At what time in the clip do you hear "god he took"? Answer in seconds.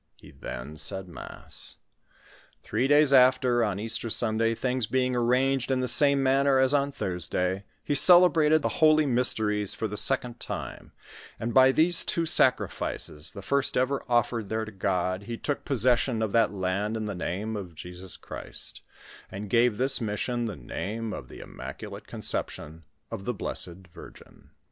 14.71-15.65